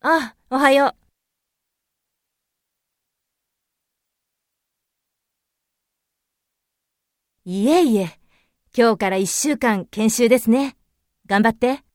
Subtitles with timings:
[0.00, 0.94] あ、おはよ
[7.44, 7.50] う。
[7.50, 8.20] いえいえ、
[8.76, 10.76] 今日から一週間研修ですね。
[11.26, 11.87] 頑張って。